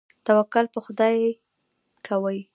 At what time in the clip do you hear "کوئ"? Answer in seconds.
2.07-2.39